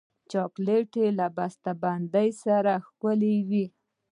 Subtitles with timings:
[0.31, 3.65] چاکلېټ له بسته بندۍ سره ښکلی وي.